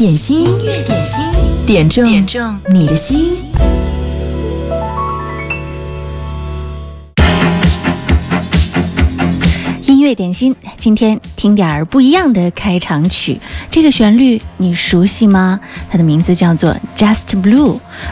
[0.00, 1.18] 点心音乐，点心
[1.66, 2.04] 点中
[2.72, 3.44] 你的心。
[9.86, 13.38] 音乐点心，今天听点不一样的开场曲。
[13.70, 15.60] 这个旋律你熟悉吗？
[15.90, 17.56] 它的名字叫做《Just Blue》。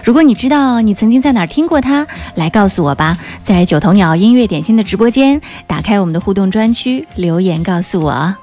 [0.04, 3.16] 如果你知道你曾经在哪儿听过它，来告诉我吧。
[3.42, 8.34] 在九头鸟音乐点心的直播间，打开我们的互动专区，留言告诉我。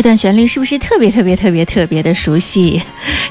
[0.00, 2.80] 这段旋律是不是特别特别特别特别的熟悉？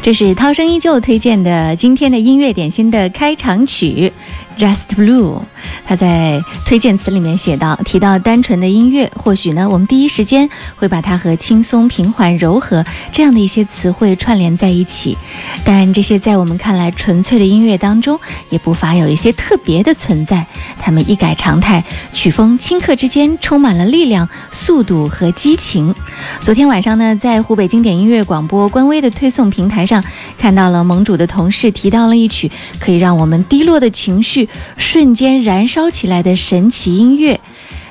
[0.04, 4.14] 这是涛声依旧推荐的今天的音乐点心的开场曲。
[4.60, 5.40] Just Blue，
[5.88, 15.18] 他在推荐词里面写到，提到单纯的音乐，或许呢，我们第一时间会把它和轻松、平缓、柔和这样的一些词汇串联在一起。
[15.64, 20.46] 但这些在我们看来纯粹的音乐当中，也不乏有一些特别的存在。
[20.78, 25.96] 他们一改常态，曲风顷刻之间充满了力量、速度和激情。
[26.42, 30.04] 昨天晚上呢，在湖北经典音乐广播官微的推送平台上，
[30.38, 34.49] 看到了盟主的同事提到了一曲，可以让我们低落的情绪。
[34.78, 37.40] 瞬间燃烧起来的神奇音乐，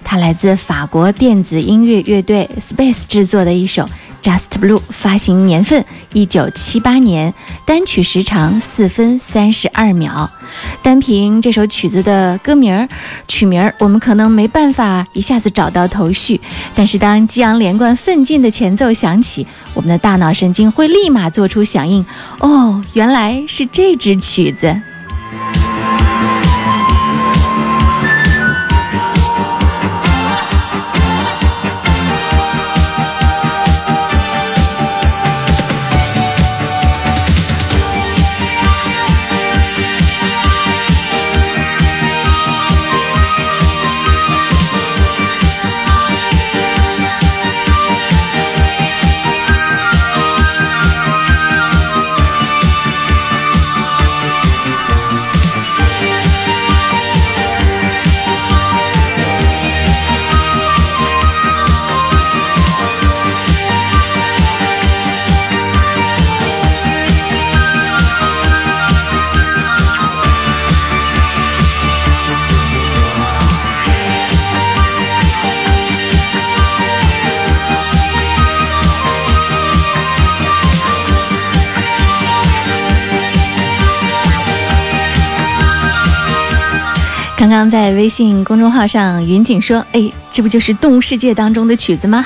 [0.04, 3.84] 它来自法国电子音乐乐队 Space 制作的一首
[4.22, 7.32] 《Just Blue》，发行年份一九七八年，
[7.66, 10.30] 单曲时长四分三十二秒。
[10.82, 12.88] 单凭这首曲子的歌名儿、
[13.28, 16.40] 曲名儿，我们可能没办法一下子找到头绪。
[16.74, 22.04] 但是，当激昂连贯奋进的前奏响起，我们的大脑神经会立马做出响应。
[22.40, 24.80] 哦，原来是这支曲子。
[87.60, 92.24] 刚在微信公众号上，云锦说：“哎，这不就是《动物世界》当中的曲子吗？”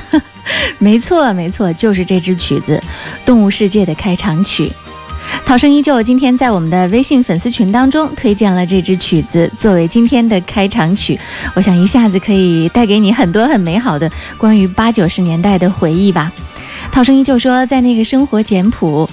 [0.77, 2.77] 没错，没错，就是这支曲子，
[3.27, 4.71] 《动物世界》的开场曲。
[5.47, 11.19] 涛声依旧今天在我们的微信粉丝群当中推荐了这支曲子作为今天的开场曲，
[11.55, 16.31] 我想一下子可以带给你很多很美好的关于八九十年代的回忆吧。
[16.93, 19.09] 涛声依旧说，在那个生活简朴。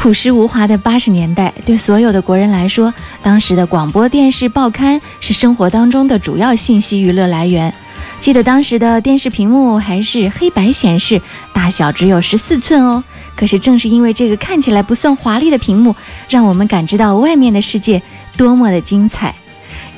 [0.00, 7.74] 朴实无华的八十年代，对所有的国人来说，当时的广播电视报刊是生活当中的主要信息娱乐来源。
[8.18, 11.20] 记得当时的电视屏幕还是黑白显示，
[11.52, 13.04] 大小只有十四寸哦。
[13.36, 15.94] 可是正是因为这个看起来不算华丽的屏幕，
[16.30, 18.00] 让我们感知到外面的世界
[18.38, 19.34] 多么的精彩。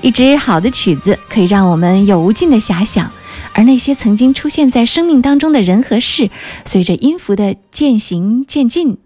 [0.01, 3.09] 一支好的曲子可以让我们有无尽的遐想，
[3.53, 6.29] 而那些曾经出现在生命当中的人和事，
[6.65, 8.99] 随着音符的渐行渐近。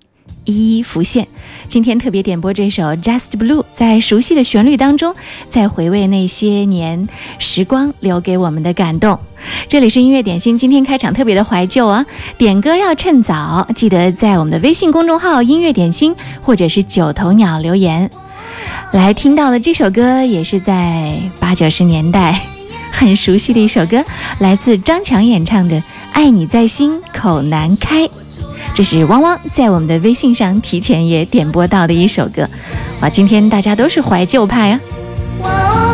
[0.46, 1.26] 一一浮现。
[1.68, 5.14] 今天特别点播这首《Just Blue》，在熟悉的旋律当中，
[5.50, 7.06] 在回味那些年
[7.38, 9.18] 时光留给我们的感动。
[9.68, 12.06] 这里是音乐点心，今天开场特别的怀旧啊！
[12.38, 18.08] 点歌要趁早，记得在我们的微信公众号“音乐点心”或者是“九头鸟”留言
[18.92, 19.12] 来。
[19.12, 22.40] 听到的这首歌，也是在八九十年代
[22.92, 24.02] 很熟悉的一首歌，
[24.38, 25.76] 来自张强演唱的
[26.12, 28.02] 《爱你在心口难开》。
[28.74, 32.46] 这是汪汪在我们的微信上提前也点播到的一首歌，
[33.00, 34.78] 啊，今天大家都是怀旧派
[35.42, 35.85] 啊。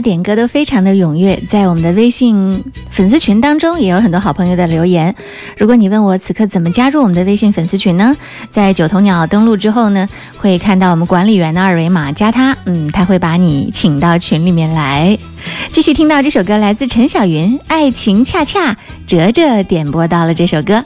[0.00, 5.14] 点歌都非常的踊跃，在我们的微信粉丝群当中也有很多好朋友的留言。
[5.56, 8.16] 如果你问我此刻怎么加入我们的微信粉丝群呢？
[8.50, 15.16] 在九头鸟登录之后呢，会看到我们管理员的二维码，加他，嗯，他会把你请到群里面来，
[15.72, 18.72] 继续听到这首歌，来自陈小云《爱情恰恰》，
[19.06, 20.84] 哲哲点播到了这首歌。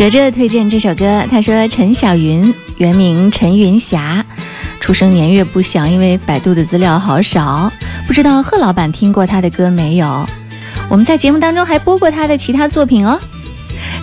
[0.00, 4.24] 哲哲推荐这首歌，他说陈小云原名陈云霞，
[4.80, 7.70] 出生年月不详，因为百度的资料好少，
[8.06, 10.24] 不知道贺老板听过他的歌没有？
[10.88, 13.20] 我们在节目当中还播过他的其他作品哦。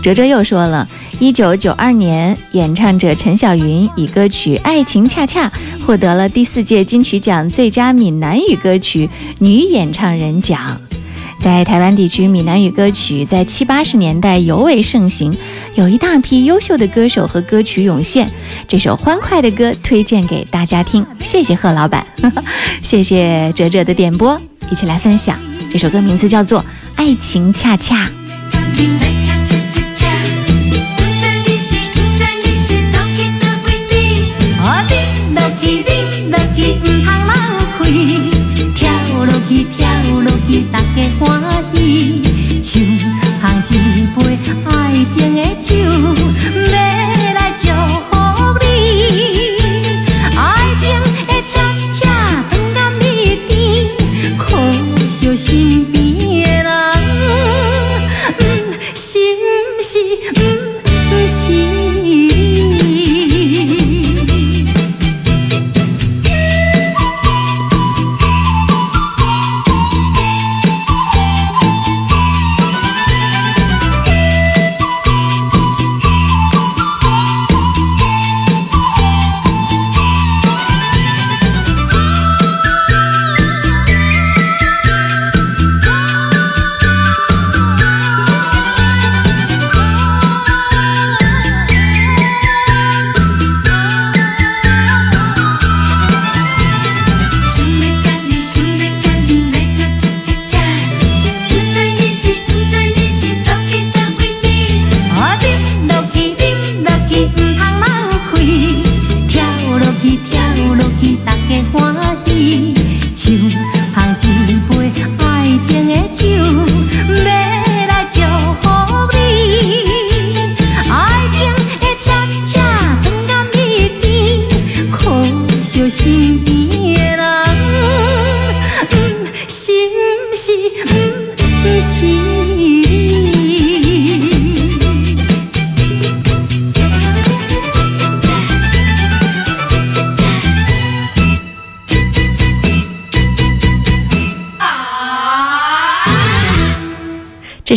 [0.03, 0.87] 哲哲又说了，
[1.19, 5.47] 一九九二年，演唱者陈小云以歌曲《爱情恰恰》
[5.83, 10.79] 获得了第四届金曲奖最佳闽南语歌曲女演唱人奖。
[11.37, 15.35] 在台湾地区，闽南语歌曲在七八十年代尤为盛行，
[15.75, 18.29] 有一大批优秀的歌手和歌曲涌现。
[18.67, 22.05] 这首欢快的歌推荐给大家听，谢谢贺老板，
[22.81, 24.39] 谢谢哲哲的点播，
[24.71, 25.37] 一起来分享。
[25.71, 26.59] 这首歌名字叫做
[26.95, 28.09] 《爱情恰恰》。
[40.71, 42.21] 大家欢喜，
[42.63, 42.81] 像
[43.61, 47.06] 捧一杯爱情的酒。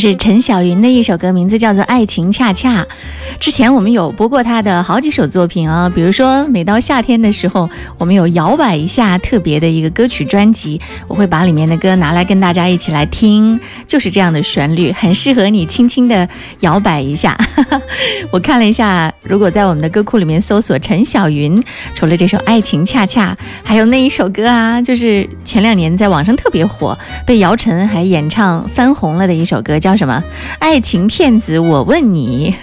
[0.01, 2.71] 是陈小云的一首歌，名字叫做《爱情恰恰》。
[3.41, 7.67] 之前我们有播过他的好几首作品啊，比如说每到夏天的时候，
[7.97, 10.79] 我们有摇摆一下特别的一个歌曲专辑，
[11.09, 16.29] 我会把里面的歌拿来跟大家一起来听，就是这样的旋律，很适合你轻轻的
[16.61, 17.35] 摇摆一下。
[18.31, 21.63] 我看了一下，如果在我们的歌库里面搜索陈小云，
[21.95, 23.31] 除了这首《爱情恰恰》，
[23.65, 30.23] 还有那一首歌啊，就是前两年在网上特别火，被姚晨还演唱翻红了的一首歌，叫什么
[30.59, 32.55] 《爱情骗子》，我问你。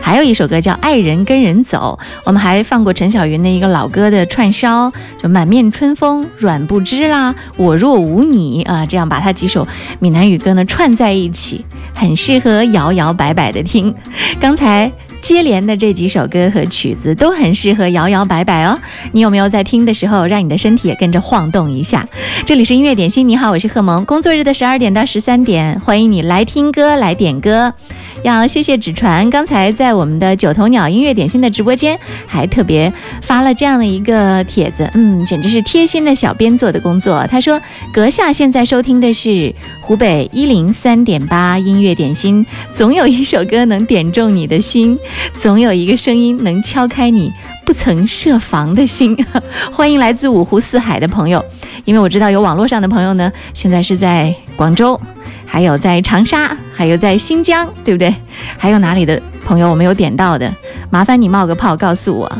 [0.00, 9.66] 还有一首歌叫《爱人跟人走》，我们还放过陈小云的一个老歌的串烧，就《满面春风软不知》啦，《我若无你》啊，这样把它几首
[9.98, 13.94] 闽南语歌呢串在一起，很适合摇摇摆摆的听。
[14.40, 18.78] 刚才接连的这几首歌和曲子都很适合摇摇摆摆哦。
[19.12, 22.06] 你有没有在听的时候让你的身体也跟着晃动一下？
[22.46, 24.04] 这里是音乐点心，你好，我是贺萌。
[24.04, 27.74] 工作日的十二点到十三点，欢迎你来听歌来点歌。
[28.24, 37.26] 要谢谢纸船，刚才在我们的九头鸟音乐点心的直播间，还特别发了这样的一个帖子，嗯，简直是贴心的小编做的工作。
[37.28, 37.60] 他说
[37.92, 44.96] ：“阁下现在收听的是湖北一零三点八音乐点心，总有一首歌能点中你的心，
[45.36, 47.32] 总有一个声音能敲开你
[47.64, 49.16] 不曾设防的心。
[49.72, 51.44] ”欢迎来自五湖四海的朋友，
[51.84, 54.98] 因为我知道有网络上的朋友呢，现在是在广州。
[55.52, 58.12] 还有在长沙，还有在新疆，对不对？
[58.56, 59.20] 还有哪里的？
[59.44, 60.50] 朋友，我没有点到的，
[60.90, 62.30] 麻烦你冒个泡告诉我。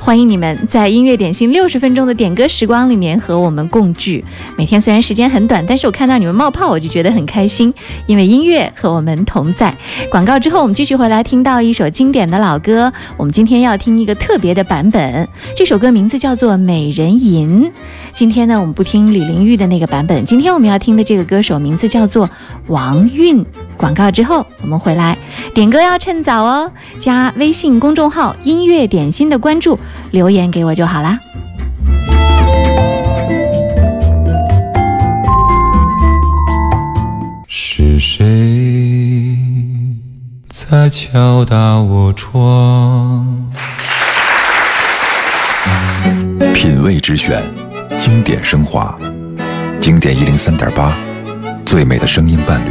[0.00, 4.24] 欢迎你们在音乐点心六十分钟的点歌时光里面和我们共聚。
[4.56, 7.72] 每天虽然时间很短，但是我看到你们冒泡，我就觉得很开心，
[8.06, 9.74] 因为音乐和我们同在。
[10.10, 12.92] 广告之后，我们继续回来听到一首经典的老歌。
[13.16, 15.26] 我们今天要听一个特别的版本，
[15.56, 17.64] 这首歌名字叫做《美人吟》。
[18.12, 22.28] 今天呢，我们不听李玲玉的那个版本，今天我们要听的这个歌手名字叫做
[22.68, 23.44] 王韵。
[23.76, 25.16] 广告之后，我们回来
[25.54, 26.51] 点歌要趁早哦。
[26.98, 29.78] 加微信公众号“音乐点心”的关注，
[30.10, 31.18] 留言给我就好啦。
[37.48, 39.36] 是谁
[40.48, 43.50] 在敲打我窗？
[46.52, 47.42] 品味之选，
[47.96, 48.96] 经典升华，
[49.80, 50.96] 经典一零三点八，
[51.64, 52.70] 最美的声音伴侣。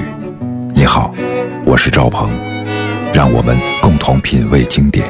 [0.73, 1.11] 你好，
[1.65, 2.50] 我是赵鹏。
[3.13, 5.05] 让我们共同品味经典。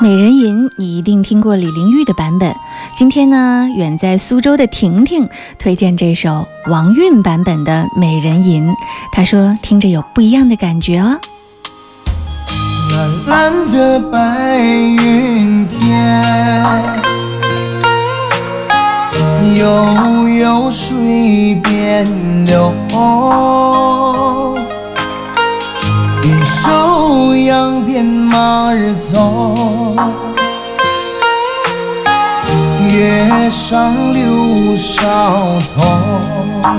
[0.04, 2.52] 《美人吟》你一定听过李玲玉的版本，
[2.92, 5.28] 今天呢，远在苏州的婷婷
[5.60, 8.68] 推荐这首王韵版本的《美人吟》，
[9.12, 11.20] 她说听着有不一样的感觉哦。
[12.90, 17.22] 蓝蓝的白云天。
[19.56, 22.02] 悠悠水边
[22.46, 22.72] 流，
[26.22, 29.94] 边收羊边马儿走，
[32.88, 36.72] 月上柳梢头。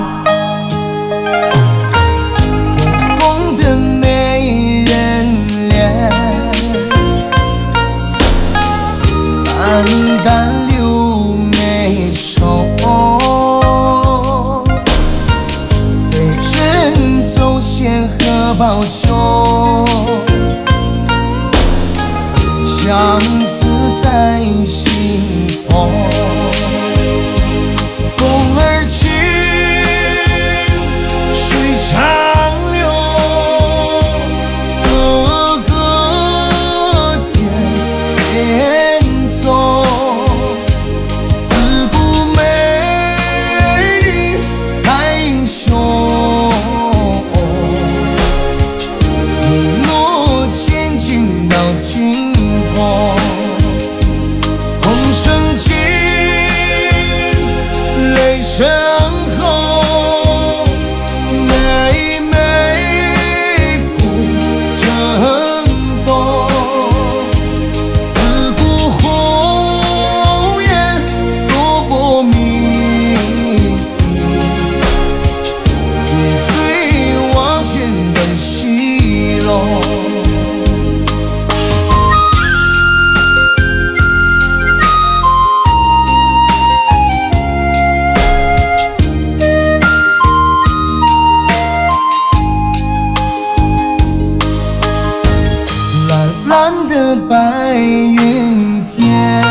[97.28, 99.44] 白云天，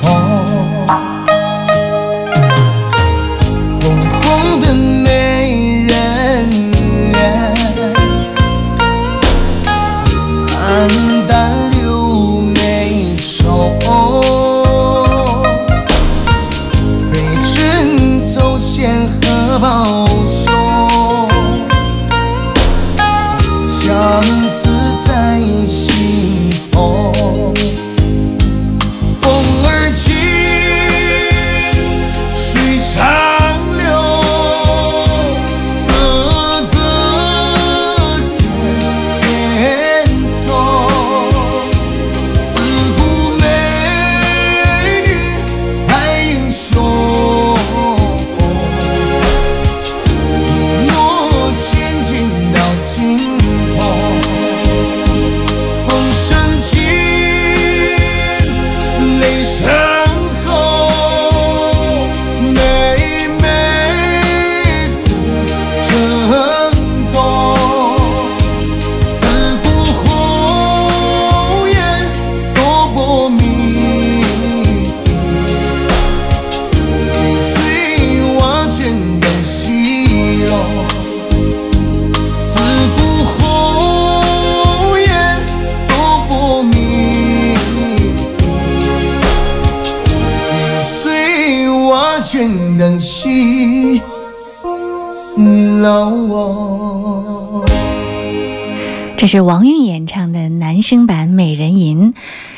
[99.32, 102.14] 是王韵演唱的男声版《美人吟》。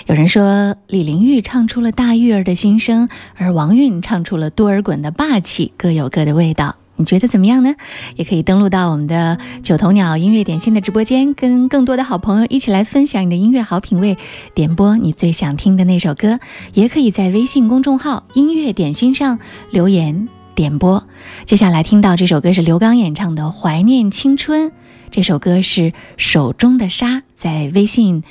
[0.05, 6.77] 有人说李玲玉唱出了大玉儿的心声，而王韵唱出了多尔衮的霸气，各有各的味道。
[6.95, 7.75] 你觉得怎么样呢？
[8.15, 14.17] 也可以登录到我们的九头鸟音乐点心的直播间，跟更多的好朋友一起来分享你的音乐好品味，
[14.55, 16.39] 点播你最想听的那首歌。
[16.73, 19.39] 也可以在微信公众号“音乐点心”上
[19.71, 21.05] 留言点播。
[21.43, 24.69] 接下来听到这首歌是刘刚演唱的《怀念青春》。
[25.12, 25.82] 这首歌是
[26.15, 28.24] 《手中的沙》，在微信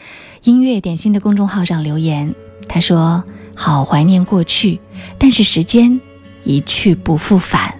[0.42, 2.34] 音乐点心的公众号上留言。
[2.70, 3.22] 他说
[3.54, 4.80] ：“好怀念过去，
[5.18, 6.00] 但是时间
[6.42, 7.74] 一去不复返。”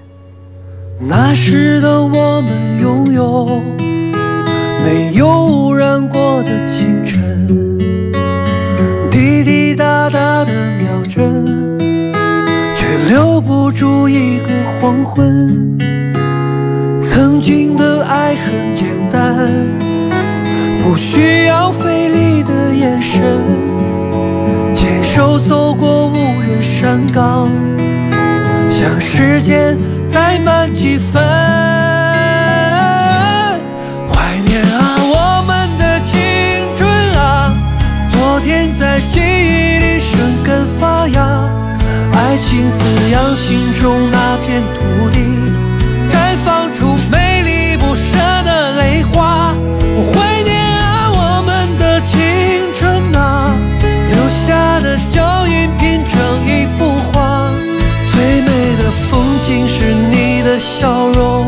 [1.08, 3.62] 那时的我们拥有
[4.84, 7.48] 没有污染过的清晨，
[9.10, 11.78] 滴滴答答的秒针，
[12.76, 15.78] 却留不住一个黄昏。
[16.98, 18.89] 曾经的爱恨。
[21.00, 23.40] 需要费力的眼神，
[24.74, 27.48] 牵手走过无人山岗，
[28.70, 31.22] 想时间再慢几分。
[34.06, 37.54] 怀念啊，我们的青春啊，
[38.10, 41.50] 昨天在记忆里生根发芽，
[42.12, 45.16] 爱情滋养心中那片土地，
[46.10, 49.29] 绽放出美丽不舍的泪花。
[59.52, 61.44] 竟是你的笑容，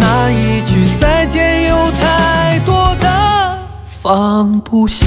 [0.00, 3.08] 那一句再见有太多的
[4.02, 5.06] 放不下。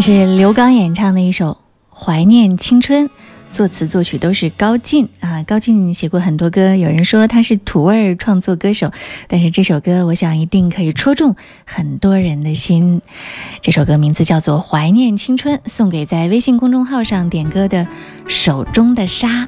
[0.02, 1.58] 是刘刚演唱的一首
[1.96, 3.06] 《怀念青春》，
[3.52, 5.44] 作词作曲都是高进啊。
[5.44, 8.92] 高进写过很多歌，有人说他是土味儿创作歌手，
[9.28, 11.36] 但是这首歌我想一定可以戳中
[11.68, 13.04] 很多人的心。
[13.62, 17.86] 这首歌名字叫做《怀念青春》，送给在微信公众号上点歌的
[18.28, 19.48] “手中的沙”。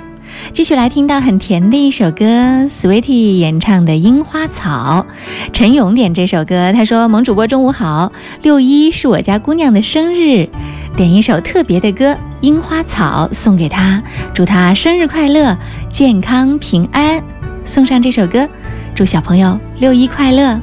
[0.52, 2.26] 继续来听到很甜的一首歌
[2.70, 5.06] ，Sweetie 演唱的《樱花草》，
[5.52, 6.72] 陈勇点这首歌。
[6.74, 10.48] 他说：“萌主播中午好，六一是我家姑娘的生日，
[10.96, 14.02] 点一首特别的歌《樱花草》送给她，
[14.34, 15.56] 祝她生日快乐，
[15.90, 17.22] 健康平安。
[17.66, 18.48] 送上这首歌，
[18.96, 20.60] 祝小朋友六一快乐。”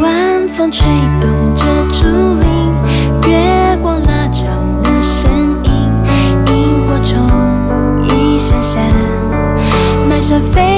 [0.00, 0.86] 晚风吹
[1.20, 1.41] 动。
[10.34, 10.40] The.
[10.54, 10.71] face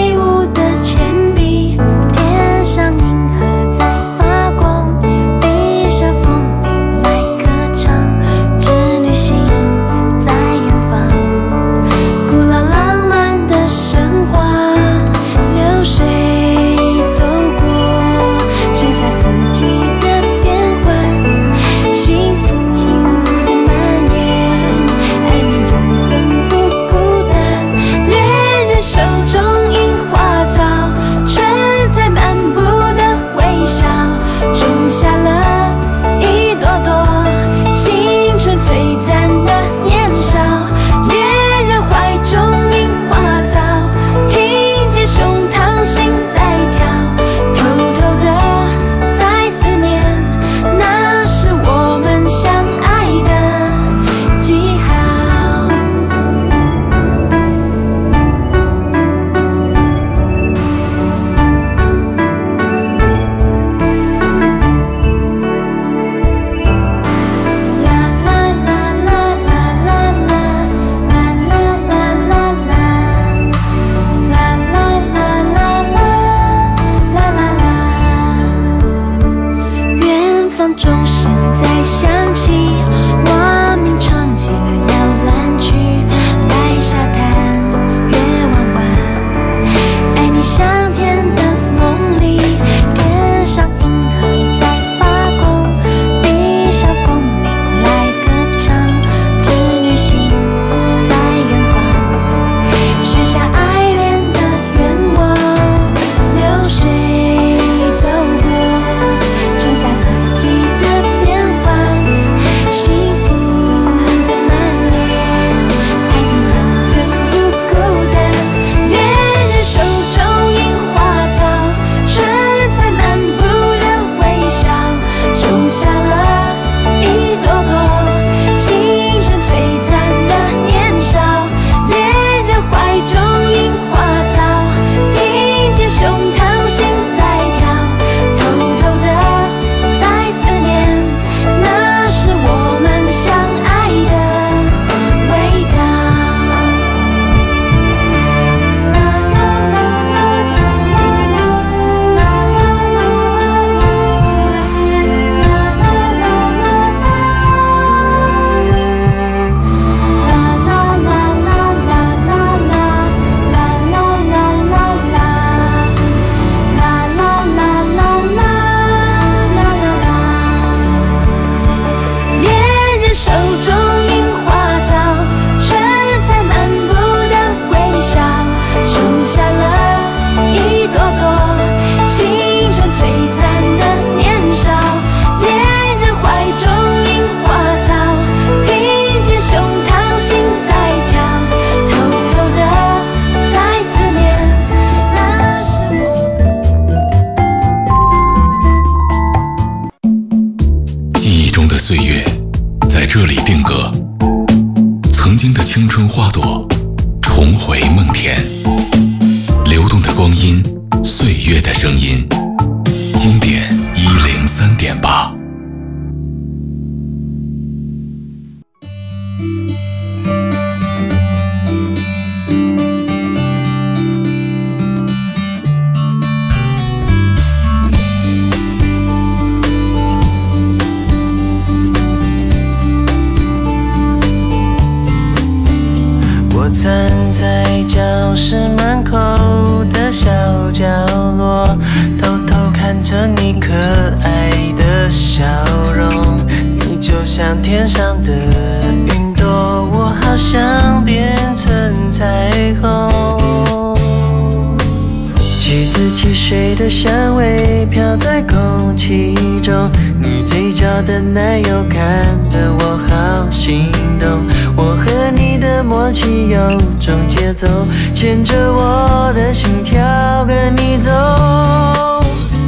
[261.05, 264.27] 的奶油看得我好心动，
[264.75, 266.67] 我和你的默契有
[266.99, 267.67] 种节奏，
[268.15, 270.03] 牵着我的心跳
[270.47, 271.11] 跟你走，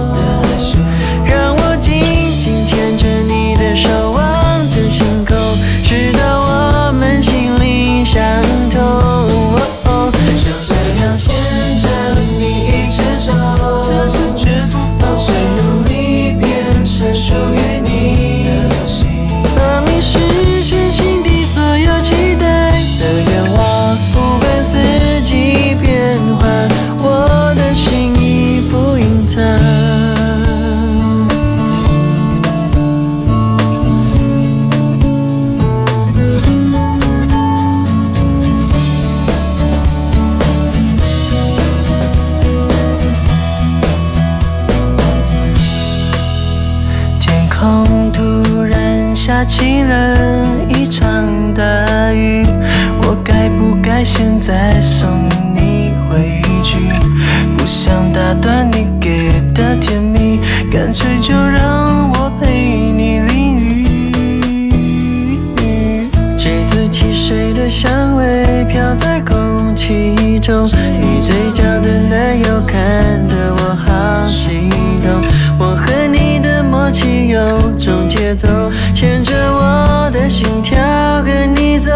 [67.90, 75.58] 香味飘在空气中，你嘴角的奶油看得我好心动。
[75.58, 77.42] 我和你的默契有
[77.80, 78.46] 种节奏，
[78.94, 80.80] 牵着我的心跳
[81.24, 81.90] 跟你走。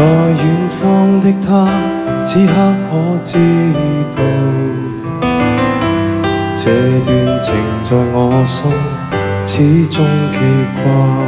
[0.00, 1.66] 在远方的他，
[2.22, 2.52] 此刻
[2.88, 3.34] 可知
[4.16, 5.26] 道
[6.54, 6.70] 这
[7.04, 8.70] 段情在我心
[9.44, 10.38] 始终记
[10.84, 11.18] 挂。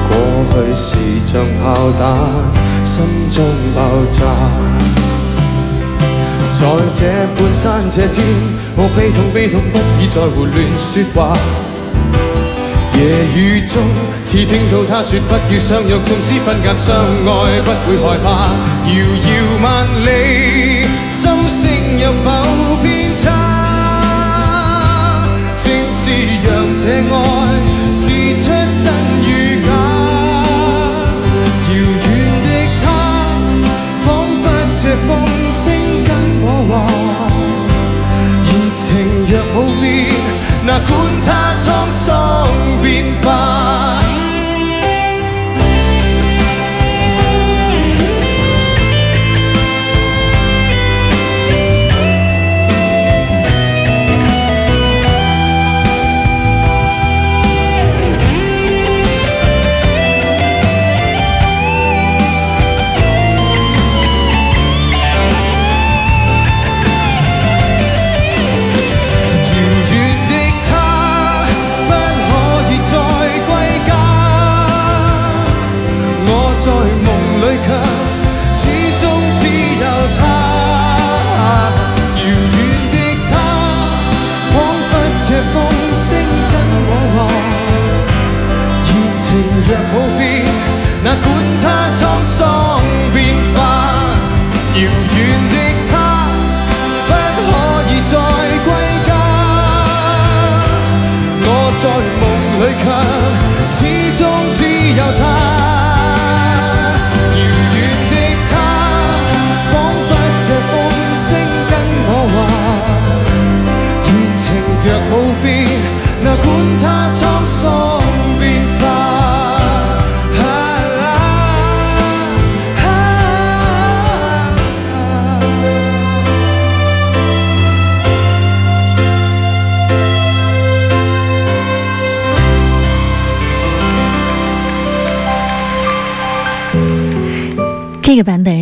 [0.08, 3.44] 过去事像炮弹，心中
[3.76, 5.09] 爆炸。
[6.52, 6.72] 在這
[7.36, 8.22] 半山這天，
[8.76, 11.38] 我悲痛悲痛，不已再胡亂説話。
[12.98, 13.02] 夜
[13.38, 13.76] 雨中，
[14.26, 17.32] 似聽到他說不要相約，縱使分隔相愛，
[17.62, 18.28] 不會害怕。
[18.84, 18.86] 遙
[19.24, 19.26] 遙
[19.64, 19.66] 萬
[20.04, 21.60] 里，心聲
[22.02, 22.26] 有否
[22.84, 22.86] 偏
[23.16, 23.24] 差？
[25.56, 26.04] 正是
[26.44, 26.84] 讓這
[27.14, 27.16] 愛
[27.90, 28.02] 試
[28.36, 28.44] 出
[28.84, 28.92] 真
[29.24, 29.30] 與
[29.64, 29.72] 假。
[31.70, 31.72] 遙
[32.04, 32.06] 遠
[32.44, 32.46] 的
[32.84, 32.86] 他，
[34.04, 34.06] 彷
[34.44, 34.46] 彿
[34.82, 35.00] 這風。
[38.44, 40.08] 热情若无变，
[40.68, 42.48] 哪管它沧桑
[42.84, 43.99] 变化。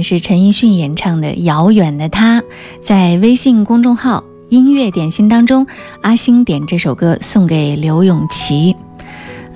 [0.10, 2.40] 是陈奕迅演唱的《遥远的他》，
[2.82, 5.68] 在微信公众号“音乐点心”当中，
[6.02, 8.74] 阿星点这首歌送给刘永琪。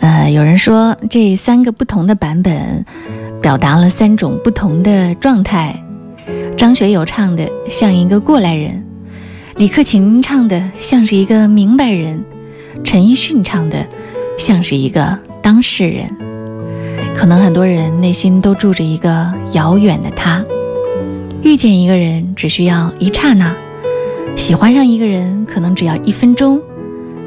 [0.02, 2.84] 呃，有人说这三个不同的版本，
[3.41, 5.82] 表达了三种不同的状态：
[6.58, 8.86] 张学友唱的像一个过来人，
[9.56, 12.26] 李克勤唱的像是一个明白人，
[12.84, 13.88] 陈奕迅唱的
[14.38, 16.14] 像是一个当事人。
[17.16, 20.43] 可能很多人内心都住着一个遥远的他。
[21.43, 23.55] 遇见一个人只需要一刹那，
[24.36, 26.62] 喜欢上一个人可能只要一分钟，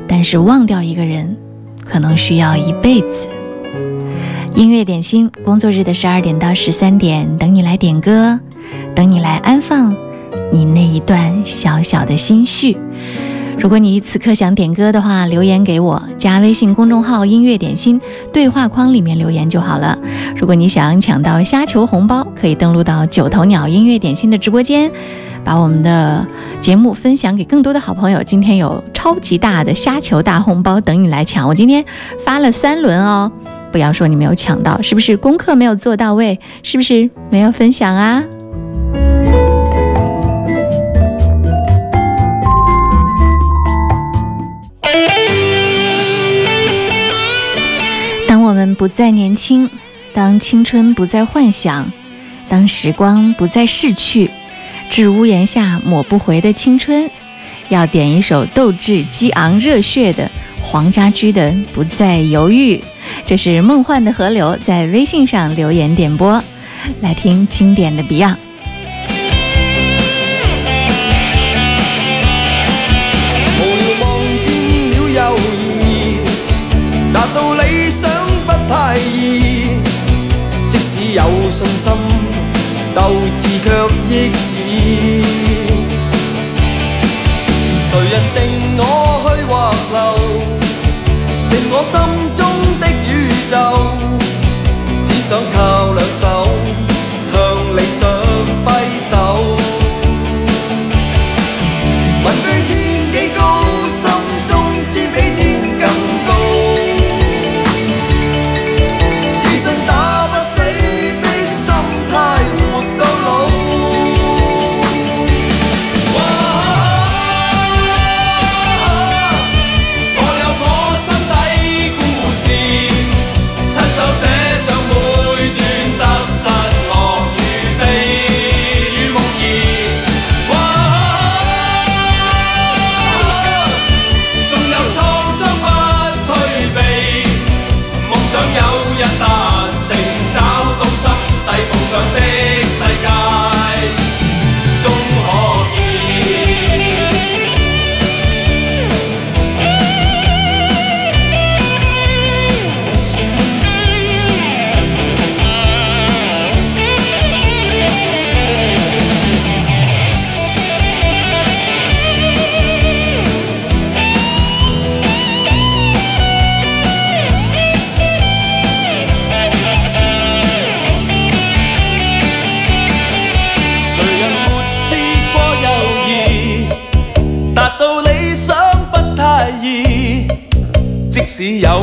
[0.07, 1.37] 但是忘掉一个人
[1.85, 3.27] 可能需要一辈子。
[4.55, 8.39] 音乐点心，工作日的十二点到十三点，等你来点歌，
[8.95, 9.95] 等你来安放
[10.53, 12.77] 你那一段小小的心绪。
[13.59, 18.01] 如果你此刻想点歌的话，留言给我，加微信公众号“音乐点心”，
[18.33, 19.97] 对话框里面留言就好了。
[20.37, 24.91] 如果你想抢到虾球红包，可以登录到九头鸟音乐点心的直播间，
[25.45, 26.27] 把我们的
[26.61, 28.23] 节目分享给更多的好朋友。
[28.23, 31.85] 今天有超级大的虾球大红包等你来抢，我今天
[32.25, 33.31] 发了三轮哦！
[33.71, 36.39] 不要说你没有抢到，是不是功课没有做到位？
[36.63, 38.25] 是不是没有分享啊？
[48.75, 49.71] 不再年轻，
[50.13, 51.91] 当青春不再幻想，
[52.49, 54.31] 当时光不再逝去，
[54.91, 57.09] 至屋檐下抹不回的青春。
[57.71, 62.77] 要点一首斗志激昂、热血的黄家驹的《不再犹豫》，
[63.27, 66.43] 这是梦幻的河流在微信上留言点播，
[67.01, 68.37] 来听经典的 Beyond。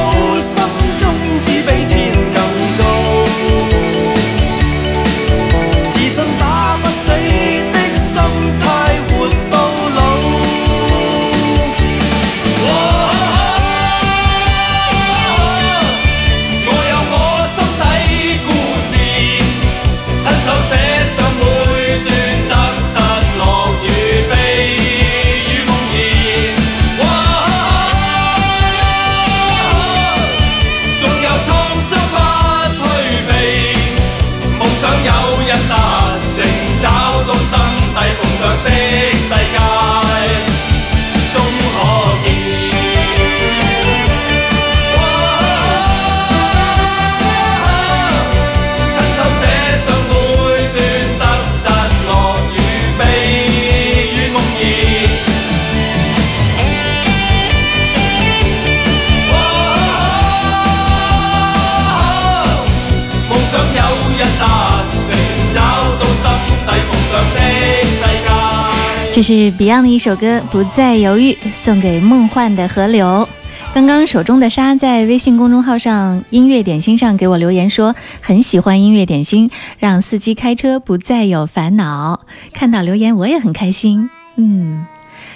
[69.22, 73.28] 这是 Beyond 的一首歌《不再犹豫》，送给梦幻的河流。
[73.74, 79.46] 刚刚手中的沙在微信公众号上《音乐点心》上给我留言说很喜欢《音乐点心》，
[79.78, 82.20] 让司机开车不再有烦恼。
[82.54, 84.08] 看到留言我也很开心。
[84.36, 84.86] 嗯，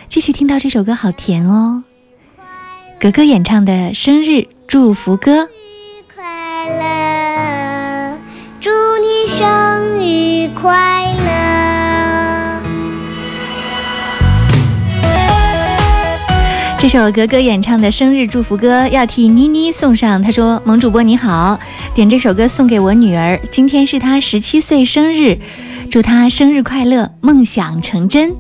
[0.09, 1.85] 继续听到这首歌好甜哦。
[2.99, 5.35] 格格演唱的生日祝福歌。
[5.35, 8.19] 生日快乐，
[8.63, 9.45] 祝你生
[9.99, 11.14] 日快。
[16.85, 20.23] 这首格格演唱的生日祝福歌要替妮妮送上。
[20.23, 21.59] 她说：“萌主播你好，
[21.95, 25.39] 点这首歌送给我女儿，今天是她十七岁生日，
[25.91, 28.31] 祝她生日快乐，梦想成真。”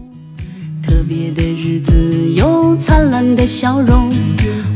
[0.87, 4.13] 特别的日子有灿烂的笑容，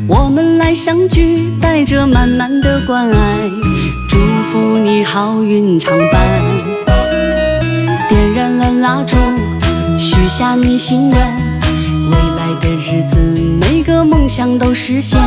[0.09, 3.51] 我们来相聚，带着满满的关爱，
[4.09, 4.16] 祝
[4.51, 6.43] 福你好运常伴。
[8.09, 9.14] 点燃了蜡烛，
[9.99, 11.47] 许下你心愿。
[12.61, 13.16] 的日子，
[13.66, 15.18] 每个梦想都实现。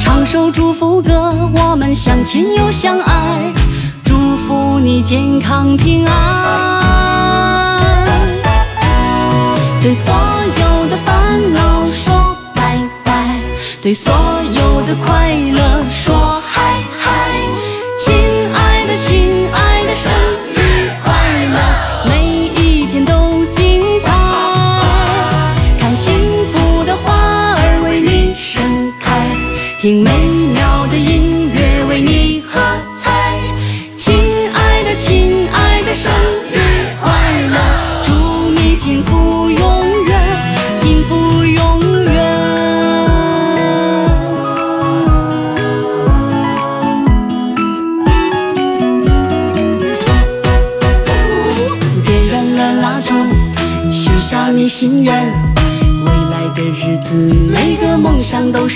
[0.00, 3.52] 唱首祝福歌，我们相亲又相爱。
[4.04, 7.80] 祝福你健康平安。
[9.82, 13.38] 对所有的烦恼说拜拜，
[13.82, 16.41] 对所有的快乐说。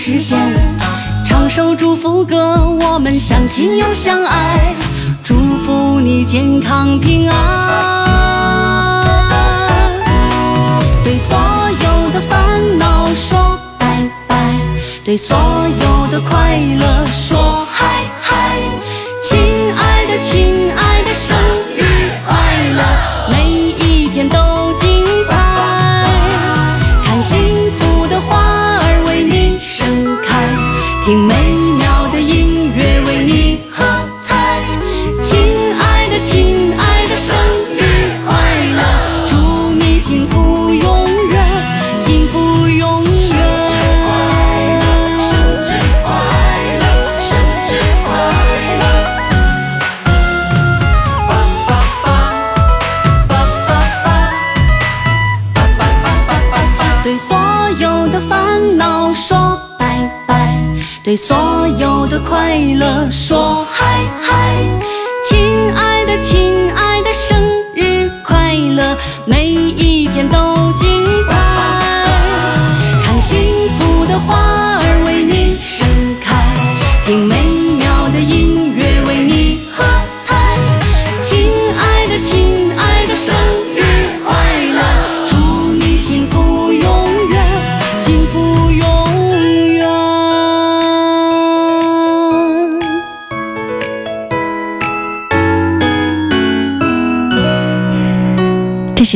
[0.08, 0.36] 实现。
[1.26, 2.36] 唱首祝福歌，
[2.82, 4.72] 我们相亲又相爱，
[5.24, 5.34] 祝
[5.66, 7.34] 福你健康平安。
[11.02, 11.36] 对所
[11.82, 14.54] 有的烦恼说拜拜，
[15.04, 17.65] 对所有的快乐说。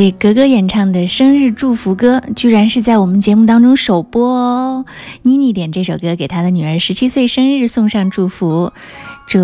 [0.09, 4.85] 格格演唱的生日祝福歌，居然是在我们节目当中首播哦！
[5.21, 8.71] 妮妮点这首歌给她的女儿十七岁生日送上祝福，
[9.27, 9.37] 祝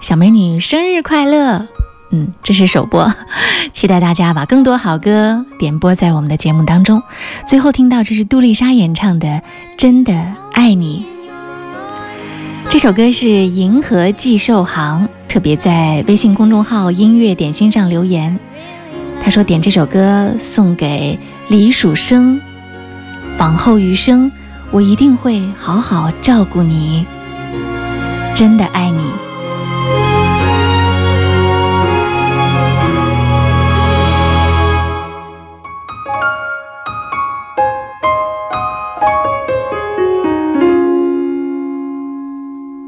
[0.00, 1.66] 小美女生日快乐！
[2.12, 3.12] 嗯，这是首播，
[3.74, 7.02] 期待大家把更多好歌点播在我们的节目当中。
[7.46, 9.28] 最后听到这是杜丽莎演唱的
[9.76, 10.14] 《真的
[10.52, 11.04] 爱你》，
[12.70, 18.38] 这首歌是银河寄售行特别在微信公众号音乐点心上留言。
[19.24, 21.18] 他说：“点这首歌送给
[21.48, 22.38] 李曙生，
[23.38, 24.30] 往后余生，
[24.70, 27.06] 我一定会好好照顾你，
[28.34, 29.10] 真的爱你。”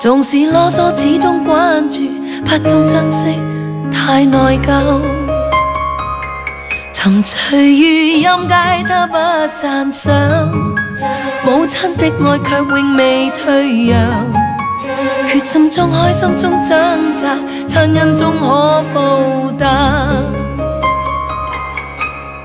[0.00, 2.10] 縱使囉嗦，始終關注，
[2.44, 3.38] 不懂珍惜，
[3.88, 5.00] 太內疚。
[6.92, 10.12] 沉醉於音階，他不讚賞，
[11.46, 14.26] 母親的愛卻永未退讓。
[15.28, 16.70] 決心中開心中掙
[17.14, 17.36] 扎，
[17.68, 20.08] 殘忍中可報答。